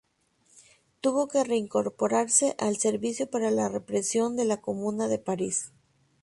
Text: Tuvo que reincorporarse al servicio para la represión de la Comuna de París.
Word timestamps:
Tuvo 0.99 1.27
que 1.27 1.43
reincorporarse 1.43 2.55
al 2.57 2.77
servicio 2.77 3.29
para 3.29 3.51
la 3.51 3.69
represión 3.69 4.35
de 4.35 4.45
la 4.45 4.57
Comuna 4.59 5.07
de 5.07 5.19
París. 5.19 5.73